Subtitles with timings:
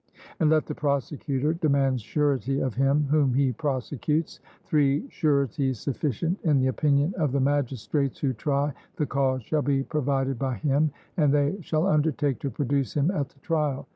[0.39, 6.57] And let the prosecutor demand surety of him whom he prosecutes; three sureties sufficient in
[6.59, 11.31] the opinion of the magistrates who try the cause shall be provided by him, and
[11.31, 13.85] they shall undertake to produce him at the trial.